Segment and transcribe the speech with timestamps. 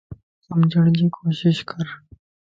[0.45, 1.85] سمجھڙجي ڪوشش ڪر